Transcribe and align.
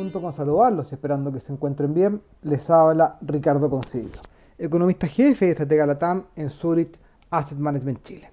junto 0.00 0.22
con 0.22 0.32
saludarlos 0.32 0.90
esperando 0.94 1.30
que 1.30 1.40
se 1.40 1.52
encuentren 1.52 1.92
bien, 1.92 2.22
les 2.40 2.70
habla 2.70 3.18
Ricardo 3.20 3.68
Concilio, 3.68 4.18
economista 4.56 5.06
jefe 5.06 5.44
de 5.44 5.50
Estratega 5.50 5.84
Latam 5.84 6.24
en 6.36 6.48
Zurich 6.48 6.98
Asset 7.28 7.58
Management 7.58 8.02
Chile. 8.02 8.30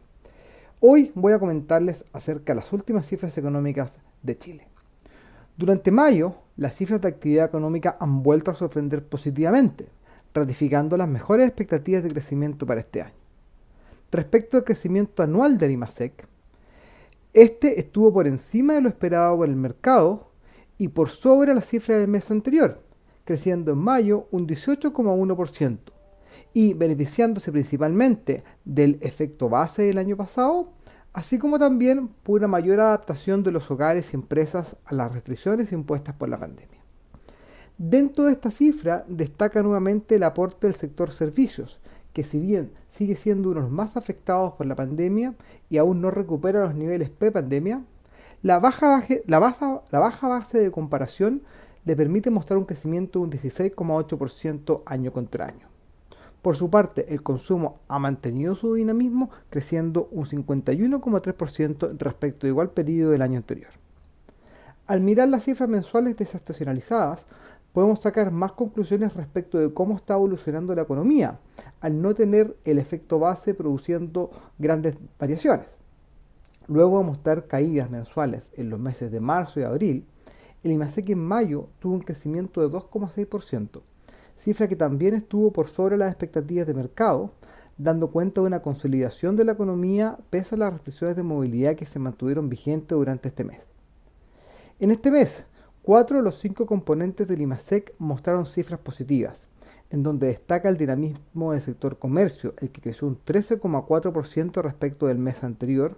Hoy 0.80 1.12
voy 1.14 1.34
a 1.34 1.40
comentarles 1.40 2.06
acerca 2.14 2.54
de 2.54 2.62
las 2.62 2.72
últimas 2.72 3.06
cifras 3.06 3.38
económicas 3.38 4.00
de 4.24 4.38
Chile. 4.38 4.70
Durante 5.58 5.92
mayo, 5.92 6.36
las 6.56 6.74
cifras 6.74 7.02
de 7.02 7.10
actividad 7.10 7.48
económica 7.48 7.98
han 8.00 8.24
vuelto 8.24 8.50
a 8.50 8.56
sorprender 8.56 9.04
positivamente, 9.04 9.90
ratificando 10.34 10.96
las 10.96 11.10
mejores 11.10 11.50
expectativas 11.50 12.02
de 12.02 12.12
crecimiento 12.12 12.66
para 12.66 12.80
este 12.80 13.02
año. 13.02 13.14
Respecto 14.10 14.56
al 14.56 14.64
crecimiento 14.64 15.22
anual 15.22 15.58
del 15.58 15.72
IMASEC, 15.72 16.30
este 17.34 17.78
estuvo 17.82 18.14
por 18.14 18.26
encima 18.26 18.76
de 18.76 18.82
lo 18.82 18.88
esperado 18.88 19.36
por 19.36 19.50
el 19.50 19.58
mercado 19.58 20.27
y 20.78 20.90
por 20.90 21.10
sobre 21.10 21.54
la 21.54 21.62
cifra 21.62 21.98
del 21.98 22.08
mes 22.08 22.30
anterior, 22.32 22.82
creciendo 23.26 23.72
en 23.72 23.80
mayo 23.80 24.28
un 24.32 24.48
18,1% 24.48 25.78
y 26.54 26.74
beneficiándose 26.74 27.52
principalmente 27.52 28.44
del 28.66 28.98
efecto 29.02 29.50
base 29.50 29.84
del 29.84 29.98
año 29.98 30.16
pasado, 30.18 30.74
así 31.14 31.38
como 31.38 31.60
también 31.60 32.08
por 32.24 32.40
una 32.40 32.48
mayor 32.48 32.80
adaptación 32.80 33.44
de 33.44 33.52
los 33.52 33.70
hogares 33.70 34.14
y 34.14 34.16
empresas 34.16 34.76
a 34.86 34.94
las 34.94 35.12
restricciones 35.12 35.72
impuestas 35.72 36.16
por 36.16 36.30
la 36.30 36.40
pandemia. 36.40 36.78
Dentro 37.78 38.24
de 38.24 38.32
esta 38.32 38.50
cifra 38.50 39.06
destaca 39.08 39.62
nuevamente 39.62 40.16
el 40.16 40.24
aporte 40.24 40.66
del 40.66 40.76
sector 40.76 41.12
servicios, 41.12 41.80
que 42.12 42.24
si 42.24 42.40
bien 42.40 42.72
sigue 42.88 43.16
siendo 43.16 43.50
uno 43.50 43.60
de 43.60 43.64
los 43.66 43.72
más 43.72 43.98
afectados 43.98 44.54
por 44.54 44.66
la 44.66 44.76
pandemia 44.76 45.36
y 45.70 45.78
aún 45.78 46.02
no 46.02 46.10
recupera 46.10 46.62
los 46.62 46.74
niveles 46.74 47.12
pre-pandemia, 47.12 47.84
la 48.48 48.60
baja, 48.60 49.04
base 50.30 50.60
de 50.60 50.72
comparación 50.72 51.42
le 51.84 51.96
permite 51.98 52.30
mostrar 52.30 52.58
un 52.58 52.64
crecimiento 52.64 53.20
de 53.20 53.26
un 53.26 53.32
16,8% 53.32 54.84
año 54.86 55.12
contra 55.12 55.48
año. 55.48 55.68
Por 56.42 56.56
su 56.56 56.70
parte, 56.70 57.14
el 57.14 57.24
consumo 57.24 57.80
ha 57.90 58.00
mantenido 58.00 58.56
su 58.56 58.74
dinamismo, 58.74 59.30
creciendo 59.50 60.08
un 60.12 60.26
51,3% 60.26 61.98
respecto 61.98 62.46
al 62.46 62.52
igual 62.52 62.70
periodo 62.70 63.12
del 63.12 63.22
año 63.22 63.38
anterior. 63.38 63.72
Al 64.86 65.02
mirar 65.02 65.28
las 65.28 65.44
cifras 65.44 65.68
mensuales 65.68 66.16
desestacionalizadas, 66.16 67.26
podemos 67.74 68.00
sacar 68.00 68.32
más 68.32 68.54
conclusiones 68.54 69.14
respecto 69.14 69.58
de 69.58 69.74
cómo 69.74 69.98
está 69.98 70.14
evolucionando 70.14 70.74
la 70.74 70.84
economía, 70.84 71.38
al 71.82 72.02
no 72.02 72.16
tener 72.16 72.56
el 72.64 72.80
efecto 72.80 73.20
base 73.20 73.54
produciendo 73.54 74.32
grandes 74.58 74.96
variaciones. 75.20 75.77
Luego 76.68 77.00
de 77.00 77.06
mostrar 77.06 77.48
caídas 77.48 77.90
mensuales 77.90 78.52
en 78.56 78.70
los 78.70 78.80
meses 78.80 79.12
de 79.12 79.20
marzo 79.20 79.60
y 79.60 79.64
abril, 79.64 80.06
el 80.64 80.72
IMASEC 80.72 81.12
en 81.12 81.20
mayo 81.20 81.70
tuvo 81.80 81.94
un 81.94 82.02
crecimiento 82.02 82.62
de 82.62 82.68
2,6%, 82.68 83.82
cifra 84.38 84.68
que 84.68 84.76
también 84.76 85.14
estuvo 85.14 85.52
por 85.54 85.70
sobre 85.70 85.98
las 85.98 86.10
expectativas 86.10 86.68
de 86.68 86.74
mercado, 86.74 87.32
dando 87.78 88.10
cuenta 88.12 88.42
de 88.42 88.48
una 88.48 88.62
consolidación 88.62 89.36
de 89.36 89.46
la 89.46 89.54
economía 89.54 90.18
pese 90.30 90.56
a 90.56 90.58
las 90.58 90.74
restricciones 90.74 91.16
de 91.16 91.24
movilidad 91.24 91.76
que 91.76 91.86
se 91.86 92.00
mantuvieron 92.00 92.50
vigentes 92.50 92.98
durante 92.98 93.30
este 93.30 93.44
mes. 93.44 93.62
En 94.80 94.92
este 94.92 95.10
mes, 95.12 95.46
cuatro 95.84 96.18
de 96.18 96.24
los 96.24 96.38
cinco 96.38 96.66
componentes 96.66 97.28
del 97.28 97.42
IMASEC 97.42 97.94
mostraron 97.98 98.46
cifras 98.46 98.80
positivas, 98.80 99.48
en 99.90 100.04
donde 100.04 100.28
destaca 100.28 100.68
el 100.68 100.78
dinamismo 100.78 101.54
del 101.54 101.62
sector 101.62 101.98
comercio, 101.98 102.54
el 102.58 102.72
que 102.72 102.82
creció 102.82 103.08
un 103.08 103.18
13,4% 103.24 104.62
respecto 104.62 105.08
del 105.08 105.18
mes 105.18 105.44
anterior, 105.44 105.98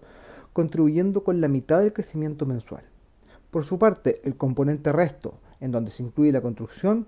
contribuyendo 0.53 1.23
con 1.23 1.42
la 1.42 1.47
mitad 1.47 1.80
del 1.80 1.94
crecimiento 1.94 2.45
mensual. 2.45 2.83
Por 3.52 3.66
su 3.66 3.80
parte, 3.80 4.22
el 4.23 4.36
componente 4.36 4.92
resto, 4.92 5.36
en 5.60 5.71
donde 5.71 5.92
se 5.92 6.04
incluye 6.04 6.32
la 6.32 6.42
construcción, 6.42 7.08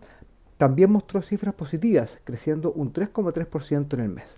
también 0.57 0.91
mostró 0.91 1.21
cifras 1.21 1.55
positivas, 1.55 2.19
creciendo 2.23 2.71
un 2.71 2.93
3,3% 2.93 3.93
en 3.93 3.99
el 3.99 4.09
mes. 4.09 4.35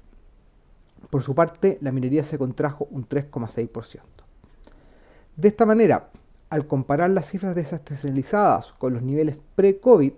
Por 1.10 1.24
su 1.24 1.36
parte, 1.36 1.78
la 1.82 1.92
minería 1.92 2.24
se 2.24 2.38
contrajo 2.38 2.88
un 2.92 3.08
3,6%. 3.08 4.02
De 5.36 5.48
esta 5.48 5.66
manera, 5.66 6.10
al 6.50 6.68
comparar 6.68 7.10
las 7.10 7.28
cifras 7.28 7.56
desestacionalizadas 7.56 8.74
con 8.74 8.94
los 8.94 9.02
niveles 9.02 9.40
pre-COVID, 9.56 10.14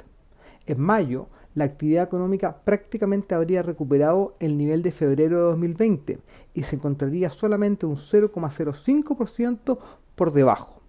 en 0.67 0.79
mayo 0.81 1.27
la 1.55 1.65
actividad 1.65 2.03
económica 2.03 2.61
prácticamente 2.63 3.33
habría 3.33 3.63
recuperado 3.63 4.35
el 4.39 4.57
nivel 4.57 4.83
de 4.83 4.91
febrero 4.91 5.37
de 5.37 5.43
2020 5.43 6.19
y 6.53 6.63
se 6.63 6.75
encontraría 6.75 7.29
solamente 7.29 7.85
un 7.85 7.95
0,05% 7.95 9.79
por 10.15 10.33
debajo. 10.33 10.81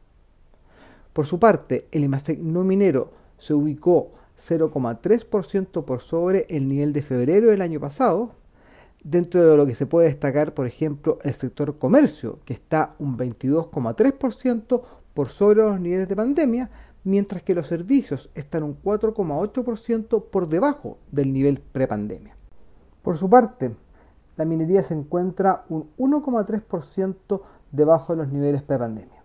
Por 1.12 1.26
su 1.26 1.38
parte, 1.38 1.86
el 1.92 2.04
IMASEC 2.04 2.40
no 2.40 2.64
minero 2.64 3.12
se 3.38 3.54
ubicó 3.54 4.12
0,3% 4.38 5.84
por 5.84 6.02
sobre 6.02 6.46
el 6.50 6.68
nivel 6.68 6.92
de 6.92 7.02
febrero 7.02 7.48
del 7.48 7.62
año 7.62 7.80
pasado, 7.80 8.32
dentro 9.02 9.42
de 9.48 9.56
lo 9.56 9.66
que 9.66 9.74
se 9.74 9.86
puede 9.86 10.08
destacar, 10.08 10.52
por 10.52 10.66
ejemplo, 10.66 11.18
el 11.22 11.32
sector 11.32 11.78
comercio, 11.78 12.40
que 12.44 12.52
está 12.52 12.96
un 12.98 13.16
22,3% 13.16 14.82
por 15.14 15.28
sobre 15.28 15.62
los 15.62 15.80
niveles 15.80 16.08
de 16.08 16.16
pandemia, 16.16 16.70
mientras 17.06 17.42
que 17.42 17.54
los 17.54 17.68
servicios 17.68 18.30
están 18.34 18.64
un 18.64 18.82
4,8% 18.82 20.24
por 20.24 20.48
debajo 20.48 20.98
del 21.12 21.32
nivel 21.32 21.60
prepandemia. 21.60 22.34
Por 23.02 23.16
su 23.16 23.30
parte, 23.30 23.76
la 24.36 24.44
minería 24.44 24.82
se 24.82 24.94
encuentra 24.94 25.64
un 25.68 25.88
1,3% 25.98 27.40
debajo 27.70 28.12
de 28.12 28.16
los 28.24 28.32
niveles 28.32 28.62
prepandemia. 28.62 29.22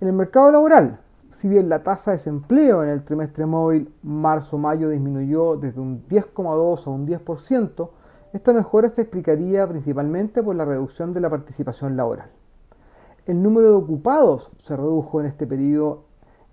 En 0.00 0.08
el 0.08 0.12
mercado 0.12 0.50
laboral, 0.50 0.98
si 1.30 1.48
bien 1.48 1.68
la 1.68 1.84
tasa 1.84 2.10
de 2.10 2.16
desempleo 2.16 2.82
en 2.82 2.88
el 2.88 3.04
trimestre 3.04 3.46
móvil 3.46 3.94
marzo-mayo 4.02 4.88
disminuyó 4.88 5.56
desde 5.56 5.80
un 5.80 6.04
10,2 6.08 6.84
a 6.84 6.90
un 6.90 7.06
10%, 7.06 7.90
esta 8.32 8.52
mejora 8.52 8.88
se 8.88 9.02
explicaría 9.02 9.68
principalmente 9.68 10.42
por 10.42 10.56
la 10.56 10.64
reducción 10.64 11.12
de 11.14 11.20
la 11.20 11.30
participación 11.30 11.96
laboral. 11.96 12.32
El 13.26 13.40
número 13.40 13.68
de 13.68 13.76
ocupados 13.76 14.50
se 14.58 14.76
redujo 14.76 15.20
en 15.20 15.26
este 15.26 15.46
periodo 15.46 16.09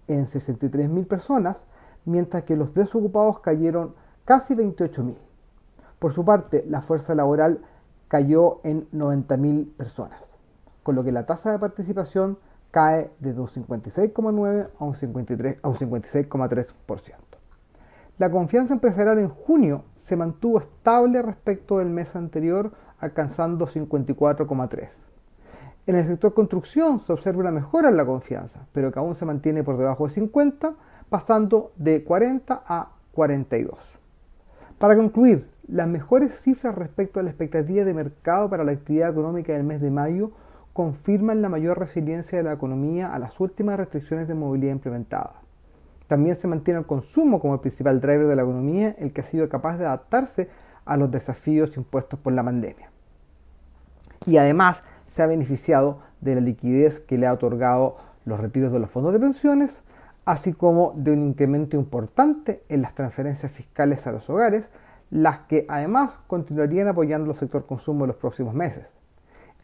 en 0.08 0.26
63.000 0.26 1.08
personas, 1.08 1.66
mientras 2.06 2.44
que 2.44 2.56
los 2.56 2.74
desocupados 2.74 3.40
cayeron 3.40 3.96
casi 4.26 4.56
28.000. 4.56 5.16
Por 6.00 6.14
su 6.14 6.24
parte, 6.24 6.64
la 6.68 6.82
fuerza 6.82 7.16
laboral 7.16 7.62
cayó 8.08 8.62
en 8.64 8.90
90.000 8.92 9.76
personas, 9.76 10.22
con 10.84 10.96
lo 10.96 11.04
que 11.04 11.12
la 11.12 11.26
tasa 11.26 11.52
de 11.52 11.60
participación 11.60 12.38
cae 12.72 13.12
de 13.20 13.32
un 13.32 13.48
56,9 13.48 14.70
a 14.78 14.84
un 14.84 14.94
56,3%. 14.94 17.16
La 18.18 18.32
confianza 18.32 18.74
empresarial 18.74 19.20
en 19.20 19.30
junio 19.30 19.84
se 19.96 20.16
mantuvo 20.16 20.60
estable 20.60 21.22
respecto 21.22 21.80
del 21.80 21.90
mes 21.90 22.16
anterior, 22.16 22.72
alcanzando 23.00 23.68
54,3. 23.68 24.90
En 25.88 25.96
el 25.96 26.06
sector 26.06 26.34
construcción 26.34 27.00
se 27.00 27.14
observa 27.14 27.40
una 27.40 27.52
mejora 27.52 27.88
en 27.88 27.96
la 27.96 28.06
confianza, 28.06 28.68
pero 28.74 28.92
que 28.92 29.00
aún 29.00 29.16
se 29.16 29.26
mantiene 29.26 29.64
por 29.64 29.78
debajo 29.78 30.06
de 30.06 30.14
50, 30.14 30.74
pasando 31.10 31.72
de 31.78 32.04
40 32.04 32.62
a 32.66 32.92
42. 33.14 33.98
Para 34.80 34.98
concluir, 34.98 35.50
las 35.66 35.88
mejores 35.88 36.38
cifras 36.42 36.76
respecto 36.76 37.22
a 37.22 37.24
la 37.24 37.30
expectativa 37.30 37.86
de 37.86 37.94
mercado 37.94 38.50
para 38.50 38.66
la 38.66 38.74
actividad 38.74 39.12
económica 39.12 39.54
del 39.54 39.64
mes 39.64 39.80
de 39.80 39.90
mayo 39.90 40.32
confirman 40.74 41.42
la 41.42 41.48
mayor 41.48 41.80
resiliencia 41.80 42.38
de 42.38 42.44
la 42.44 42.54
economía 42.54 43.14
a 43.14 43.18
las 43.18 43.40
últimas 43.40 43.78
restricciones 43.78 44.28
de 44.28 44.36
movilidad 44.36 44.74
implementadas. 44.74 45.38
También 46.08 46.36
se 46.36 46.50
mantiene 46.50 46.82
el 46.82 46.86
consumo 46.86 47.40
como 47.40 47.54
el 47.54 47.62
principal 47.62 48.02
driver 48.02 48.28
de 48.28 48.36
la 48.36 48.42
economía, 48.42 48.94
el 49.00 49.14
que 49.14 49.22
ha 49.22 49.26
sido 49.26 49.48
capaz 49.48 49.78
de 49.78 49.86
adaptarse 49.86 50.50
a 50.84 50.98
los 50.98 51.10
desafíos 51.10 51.78
impuestos 51.78 52.20
por 52.20 52.34
la 52.34 52.44
pandemia. 52.44 52.92
Y 54.26 54.36
además, 54.36 54.84
se 55.18 55.24
ha 55.24 55.26
beneficiado 55.26 55.98
de 56.22 56.36
la 56.36 56.42
liquidez 56.42 57.00
que 57.00 57.18
le 57.18 57.26
ha 57.26 57.34
otorgado 57.34 57.98
los 58.26 58.40
retiros 58.40 58.72
de 58.72 58.80
los 58.80 58.92
fondos 58.92 59.14
de 59.14 59.20
pensiones, 59.20 59.82
así 60.26 60.54
como 60.54 60.94
de 60.96 61.10
un 61.10 61.24
incremento 61.24 61.76
importante 61.76 62.62
en 62.70 62.84
las 62.84 62.94
transferencias 62.94 63.52
fiscales 63.52 64.06
a 64.06 64.12
los 64.12 64.30
hogares, 64.30 64.70
las 65.10 65.40
que 65.48 65.66
además 65.70 66.14
continuarían 66.28 66.88
apoyando 66.88 67.32
el 67.32 67.36
sector 67.36 67.66
consumo 67.66 68.04
en 68.04 68.10
los 68.10 68.18
próximos 68.18 68.54
meses. 68.54 68.96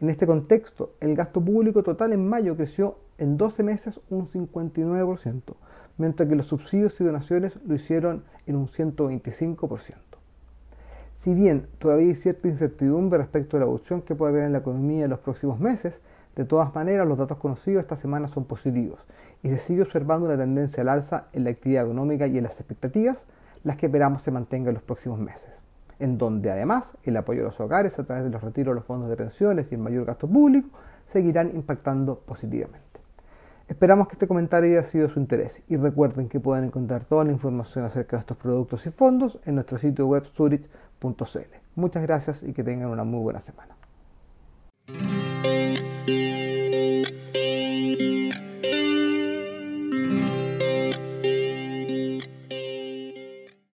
En 0.02 0.10
este 0.10 0.26
contexto, 0.26 0.96
el 1.00 1.16
gasto 1.16 1.40
público 1.40 1.84
total 1.84 2.14
en 2.14 2.28
mayo 2.28 2.58
creció 2.58 2.98
en 3.20 3.38
12 3.38 3.62
meses 3.62 4.00
un 4.10 4.28
59%, 4.28 5.54
mientras 6.00 6.28
que 6.28 6.36
los 6.36 6.48
subsidios 6.48 7.00
y 7.00 7.04
donaciones 7.04 7.60
lo 7.64 7.76
hicieron 7.76 8.24
en 8.48 8.56
un 8.56 8.66
125%. 8.66 10.13
Si 11.24 11.34
bien 11.34 11.68
todavía 11.80 12.08
hay 12.08 12.16
cierta 12.16 12.50
incertidumbre 12.50 13.18
respecto 13.18 13.56
a 13.56 13.62
la 13.62 13.66
evolución 13.66 14.02
que 14.02 14.14
puede 14.14 14.34
haber 14.34 14.44
en 14.44 14.52
la 14.52 14.58
economía 14.58 15.06
en 15.06 15.10
los 15.10 15.20
próximos 15.20 15.58
meses, 15.58 16.02
de 16.36 16.44
todas 16.44 16.76
maneras 16.76 17.08
los 17.08 17.18
datos 17.18 17.38
conocidos 17.38 17.80
esta 17.80 17.96
semana 17.96 18.28
son 18.28 18.44
positivos 18.44 19.00
y 19.42 19.48
se 19.48 19.60
sigue 19.60 19.84
observando 19.84 20.26
una 20.26 20.36
tendencia 20.36 20.82
al 20.82 20.90
alza 20.90 21.28
en 21.32 21.46
la 21.46 21.52
actividad 21.52 21.86
económica 21.86 22.28
y 22.28 22.38
en 22.38 22.44
las 22.44 22.60
expectativas, 22.60 23.26
las 23.64 23.78
que 23.78 23.86
esperamos 23.86 24.22
se 24.22 24.32
mantengan 24.32 24.70
en 24.70 24.74
los 24.74 24.84
próximos 24.84 25.18
meses, 25.18 25.64
en 25.98 26.18
donde 26.18 26.52
además 26.52 26.98
el 27.04 27.16
apoyo 27.16 27.40
a 27.40 27.46
los 27.46 27.60
hogares 27.62 27.98
a 28.00 28.04
través 28.04 28.26
de 28.26 28.30
los 28.30 28.44
retiros 28.44 28.74
de 28.74 28.80
los 28.82 28.86
fondos 28.86 29.10
de 29.10 29.16
pensiones 29.16 29.72
y 29.72 29.76
el 29.76 29.82
mayor 29.82 30.04
gasto 30.04 30.28
público 30.28 30.68
seguirán 31.06 31.56
impactando 31.56 32.20
positivamente. 32.20 32.82
Esperamos 33.70 34.10
que 34.10 34.16
este 34.16 34.28
comentario 34.28 34.72
haya 34.72 34.84
sido 34.84 35.08
de 35.08 35.14
su 35.14 35.22
interés 35.22 35.64
y 35.70 35.78
recuerden 35.78 36.28
que 36.28 36.42
pueden 36.42 36.66
encontrar 36.66 37.06
toda 37.06 37.24
la 37.24 37.32
información 37.32 37.86
acerca 37.86 38.18
de 38.18 38.22
estos 38.22 38.36
productos 38.36 38.86
y 38.86 38.92
fondos 38.92 39.40
en 39.46 39.56
nuestro 39.56 39.78
sitio 39.78 40.06
web 40.06 40.26
zurich.cl. 40.26 40.83
Muchas 41.76 42.04
gracias 42.04 42.44
y 42.44 42.54
que 42.54 42.64
tengan 42.64 42.90
una 42.90 43.04
muy 43.04 43.22
buena 43.22 43.42
semana. 43.42 43.76